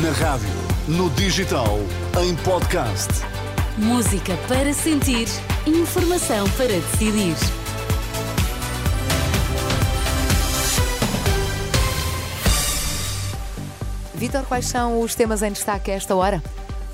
[0.00, 0.48] Na rádio,
[0.86, 1.76] no digital,
[2.22, 3.08] em podcast.
[3.76, 5.26] Música para sentir,
[5.66, 7.34] informação para decidir.
[14.14, 16.40] Vítor, quais são os temas em destaque a esta hora?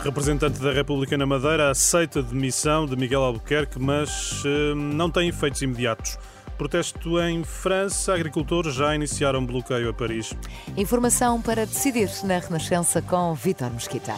[0.02, 5.28] Representante da República na Madeira aceita a demissão de Miguel Albuquerque, mas eh, não tem
[5.28, 6.16] efeitos imediatos.
[6.56, 10.34] Protesto em França, agricultores já iniciaram bloqueio a Paris.
[10.76, 14.14] Informação para decidir na Renascença com Vítor Mesquita.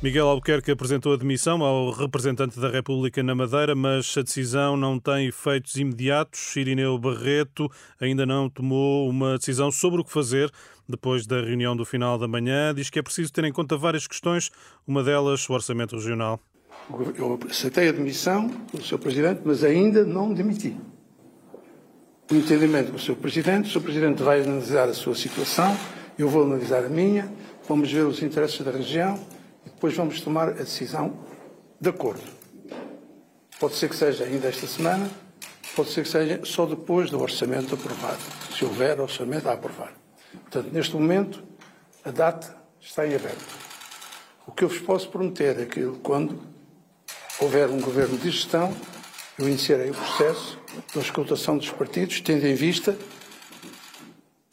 [0.00, 4.96] Miguel Albuquerque apresentou a demissão ao representante da República na Madeira, mas a decisão não
[4.96, 6.54] tem efeitos imediatos.
[6.54, 7.68] Irineu Barreto
[8.00, 10.52] ainda não tomou uma decisão sobre o que fazer
[10.88, 12.72] depois da reunião do final da manhã.
[12.72, 14.52] Diz que é preciso ter em conta várias questões,
[14.86, 16.40] uma delas o orçamento regional.
[17.16, 18.98] Eu aceitei a demissão do Sr.
[18.98, 20.76] Presidente, mas ainda não demiti.
[22.30, 23.16] O entendimento com o Sr.
[23.16, 23.82] Presidente, o Sr.
[23.82, 25.76] Presidente vai analisar a sua situação,
[26.18, 27.30] eu vou analisar a minha,
[27.66, 29.18] vamos ver os interesses da região
[29.64, 31.18] e depois vamos tomar a decisão
[31.80, 32.22] de acordo.
[33.60, 35.10] Pode ser que seja ainda esta semana,
[35.74, 38.20] pode ser que seja só depois do orçamento aprovado,
[38.54, 39.94] se houver orçamento a aprovar.
[40.32, 41.42] Portanto, neste momento,
[42.04, 43.44] a data está em aberto.
[44.46, 46.40] O que eu vos posso prometer é que quando
[47.40, 48.74] houver um governo de gestão,
[49.38, 50.58] eu iniciarei o processo
[50.94, 52.96] da escutação dos partidos, tendo em vista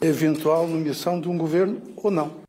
[0.02, 2.46] a eventual nomeação de um governo ou não.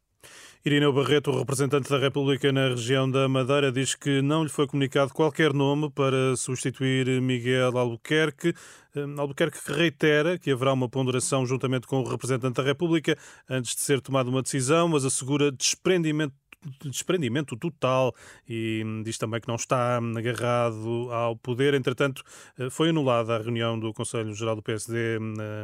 [0.66, 5.14] Irineu Barreto, representante da República na região da Madeira, diz que não lhe foi comunicado
[5.14, 8.52] qualquer nome para substituir Miguel Albuquerque.
[8.96, 13.16] Hum, Albuquerque reitera que haverá uma ponderação juntamente com o representante da República
[13.48, 16.34] antes de ser tomada uma decisão, mas assegura desprendimento
[16.84, 18.14] desprendimento total
[18.48, 21.74] e diz também que não está agarrado ao poder.
[21.74, 22.22] Entretanto,
[22.58, 25.18] eh, foi anulada a reunião do Conselho Geral do PSD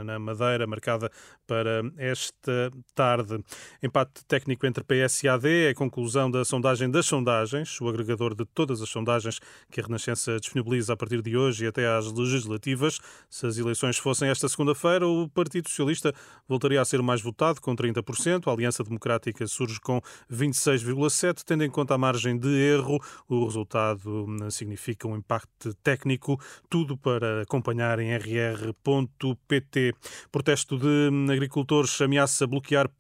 [0.05, 1.11] na Madeira, marcada
[1.47, 3.43] para esta tarde.
[3.83, 8.35] Empate técnico entre PS e AD é a conclusão da sondagem das sondagens, o agregador
[8.35, 9.41] de todas as sondagens
[9.71, 13.01] que a Renascença disponibiliza a partir de hoje e até às legislativas.
[13.29, 16.15] Se as eleições fossem esta segunda-feira, o Partido Socialista
[16.49, 18.49] voltaria a ser o mais votado, com 30%.
[18.49, 23.45] A Aliança Democrática surge com 26, 0,7, tendo em conta a margem de erro, o
[23.45, 29.95] resultado hum, significa um impacto técnico, tudo para acompanhar em rr.pt.
[30.31, 32.91] Protesto de hum, agricultores ameaça bloquear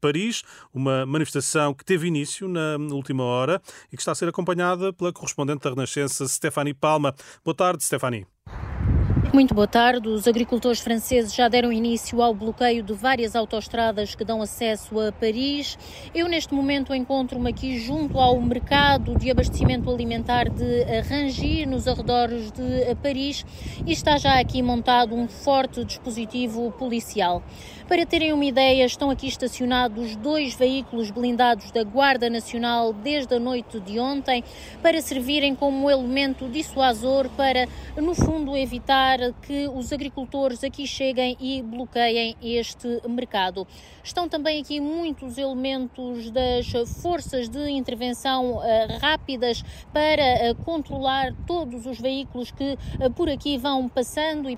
[0.00, 0.42] Paris,
[0.72, 3.60] uma manifestação que teve início na última hora
[3.92, 7.14] e que está a ser acompanhada pela correspondente da Renascença, Stephanie Palma.
[7.44, 8.26] Boa tarde, Stephanie.
[9.32, 10.10] Muito boa tarde.
[10.10, 15.10] Os agricultores franceses já deram início ao bloqueio de várias autoestradas que dão acesso a
[15.10, 15.78] Paris.
[16.14, 22.52] Eu, neste momento, encontro-me aqui junto ao mercado de abastecimento alimentar de Rangy, nos arredores
[22.52, 23.46] de Paris,
[23.86, 27.42] e está já aqui montado um forte dispositivo policial.
[27.88, 33.40] Para terem uma ideia, estão aqui estacionados dois veículos blindados da Guarda Nacional desde a
[33.40, 34.44] noite de ontem
[34.82, 37.66] para servirem como elemento dissuasor para,
[37.96, 43.66] no fundo, evitar que os agricultores aqui cheguem e bloqueiem este mercado.
[44.02, 48.62] Estão também aqui muitos elementos das forças de intervenção uh,
[49.00, 49.62] rápidas
[49.92, 54.48] para uh, controlar todos os veículos que uh, por aqui vão passando.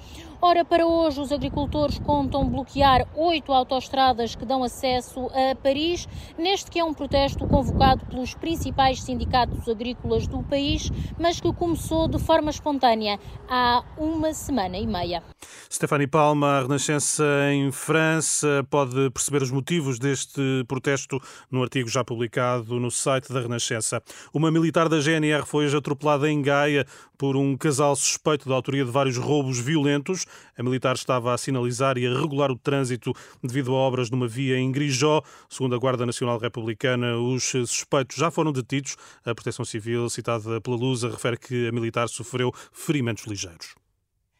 [0.40, 6.06] Ora, para hoje, os agricultores contam bloquear oito autoestradas que dão acesso a Paris,
[6.38, 12.08] neste que é um protesto convocado pelos principais sindicatos agrícolas do país, mas que começou
[12.08, 15.22] de forma espontânea há uma semana e meia.
[15.70, 21.20] Stefani Palma, a Renascença em França, pode perceber os motivos deste protesto
[21.50, 24.00] no artigo já publicado no site da Renascença.
[24.32, 26.86] Uma militar da GNR foi atropelada em Gaia
[27.18, 30.24] por um casal suspeito da autoria de vários roubos violentos.
[30.56, 34.56] A militar estava a sinalizar e a regular o trânsito devido a obras numa via
[34.56, 35.20] em Grijó.
[35.48, 38.96] Segundo a Guarda Nacional Republicana, os suspeitos já foram detidos.
[39.24, 43.83] A Proteção Civil, citada pela Lusa, refere que a militar sofreu ferimentos ligeiros.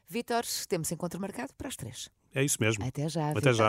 [0.08, 2.08] Vítor, temos encontro marcado para as três.
[2.34, 2.84] É isso mesmo.
[2.84, 3.30] Até já.
[3.30, 3.62] Até já.